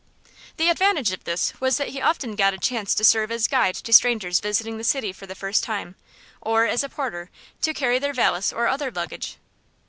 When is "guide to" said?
3.47-3.93